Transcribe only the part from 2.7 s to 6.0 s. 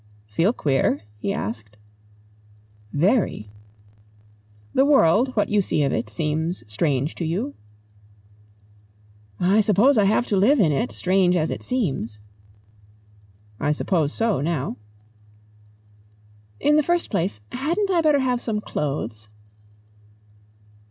"Very." "The world, what you see of